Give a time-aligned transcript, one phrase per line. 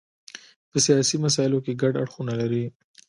[0.69, 2.65] په سیاسي مسایلو کې ګډ اړخونه لري.